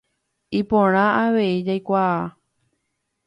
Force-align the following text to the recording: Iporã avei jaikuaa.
Iporã 0.59 1.03
avei 1.25 1.53
jaikuaa. 1.67 2.21